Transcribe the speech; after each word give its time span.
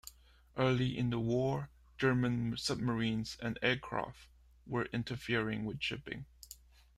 Early 0.57 0.97
in 0.97 1.11
the 1.11 1.19
war, 1.19 1.69
German 1.99 2.57
submarines 2.57 3.37
and 3.39 3.59
aircraft 3.61 4.29
were 4.65 4.85
interfering 4.91 5.63
with 5.63 5.79
shipping. 5.79 6.25